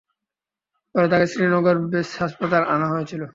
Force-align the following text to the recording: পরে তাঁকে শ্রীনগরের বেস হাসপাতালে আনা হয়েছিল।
পরে 0.95 1.07
তাঁকে 1.07 1.27
শ্রীনগরের 1.27 1.77
বেস 1.91 2.09
হাসপাতালে 2.21 2.65
আনা 2.65 2.87
হয়েছিল। 2.89 3.21